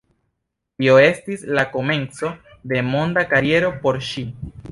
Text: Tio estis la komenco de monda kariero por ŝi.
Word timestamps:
Tio 0.83 0.95
estis 1.01 1.43
la 1.59 1.65
komenco 1.75 2.31
de 2.73 2.81
monda 2.89 3.27
kariero 3.35 3.71
por 3.85 4.03
ŝi. 4.11 4.27